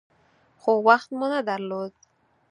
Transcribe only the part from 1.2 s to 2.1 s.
نه درلود.